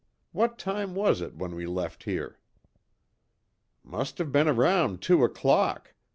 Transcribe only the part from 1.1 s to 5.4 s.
it when we left here?" "Must have been around two